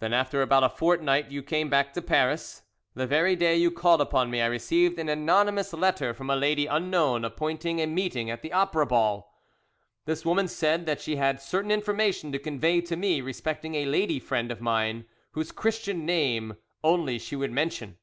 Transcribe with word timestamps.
"Then, 0.00 0.12
after 0.12 0.42
about 0.42 0.64
a 0.64 0.68
fortnight, 0.68 1.30
you 1.30 1.42
came 1.42 1.70
back 1.70 1.94
to 1.94 2.02
Paris. 2.02 2.60
The 2.92 3.06
very 3.06 3.34
day 3.34 3.56
you 3.56 3.70
called 3.70 4.02
upon 4.02 4.30
me 4.30 4.42
I 4.42 4.46
received 4.48 4.98
an 4.98 5.08
anonymous 5.08 5.72
letter 5.72 6.12
from 6.12 6.28
a 6.28 6.36
lady 6.36 6.66
unknown 6.66 7.24
appointing 7.24 7.80
a 7.80 7.86
meeting 7.86 8.28
at 8.30 8.42
the 8.42 8.52
Opera 8.52 8.84
Ball. 8.84 9.34
"This 10.04 10.26
woman 10.26 10.46
said 10.46 10.84
that 10.84 11.00
she 11.00 11.16
had 11.16 11.40
certain 11.40 11.70
information 11.70 12.32
to 12.32 12.38
convey 12.38 12.82
to 12.82 12.96
me 12.96 13.22
respecting 13.22 13.76
a 13.76 13.86
lady 13.86 14.20
friend 14.20 14.52
of 14.52 14.60
mine, 14.60 15.06
whose 15.30 15.52
Christian 15.52 16.04
name 16.04 16.58
only 16.84 17.18
she 17.18 17.34
would 17.34 17.50
mention. 17.50 17.96